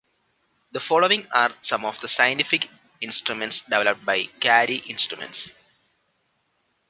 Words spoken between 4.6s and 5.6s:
Instruments.